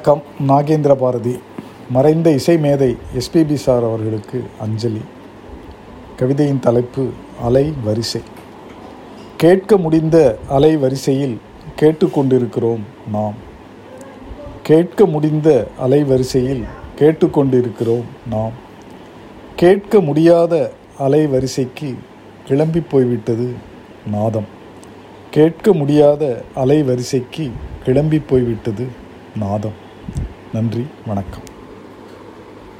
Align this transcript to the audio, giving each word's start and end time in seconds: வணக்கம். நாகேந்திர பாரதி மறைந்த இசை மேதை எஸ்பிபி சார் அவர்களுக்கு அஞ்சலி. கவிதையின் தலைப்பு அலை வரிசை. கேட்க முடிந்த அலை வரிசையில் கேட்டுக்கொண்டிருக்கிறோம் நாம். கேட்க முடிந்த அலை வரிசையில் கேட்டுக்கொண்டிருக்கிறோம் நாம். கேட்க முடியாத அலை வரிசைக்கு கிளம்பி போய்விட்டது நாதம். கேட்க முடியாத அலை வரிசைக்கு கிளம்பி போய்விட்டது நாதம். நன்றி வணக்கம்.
வணக்கம். 0.00 0.48
நாகேந்திர 0.48 0.94
பாரதி 0.94 1.38
மறைந்த 1.90 2.30
இசை 2.30 2.58
மேதை 2.58 2.96
எஸ்பிபி 3.18 3.54
சார் 3.54 3.84
அவர்களுக்கு 3.84 4.44
அஞ்சலி. 4.60 5.00
கவிதையின் 6.16 6.60
தலைப்பு 6.60 7.08
அலை 7.42 7.72
வரிசை. 7.84 8.20
கேட்க 9.36 9.76
முடிந்த 9.76 10.38
அலை 10.48 10.76
வரிசையில் 10.76 11.38
கேட்டுக்கொண்டிருக்கிறோம் 11.80 12.80
நாம். 13.12 13.34
கேட்க 14.62 15.06
முடிந்த 15.06 15.68
அலை 15.78 16.04
வரிசையில் 16.04 16.64
கேட்டுக்கொண்டிருக்கிறோம் 16.98 18.04
நாம். 18.30 18.52
கேட்க 19.56 20.00
முடியாத 20.00 20.72
அலை 20.98 21.26
வரிசைக்கு 21.26 21.94
கிளம்பி 22.46 22.80
போய்விட்டது 22.80 23.52
நாதம். 24.10 24.46
கேட்க 25.30 25.72
முடியாத 25.72 26.42
அலை 26.54 26.82
வரிசைக்கு 26.82 27.50
கிளம்பி 27.84 28.18
போய்விட்டது 28.18 28.86
நாதம். 29.36 29.88
நன்றி 30.54 30.86
வணக்கம். 31.08 31.49